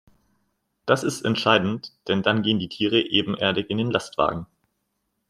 [0.87, 4.47] Das ist entscheidend, denn dann gehen die Tiere ebenerdig in den Lastwagen.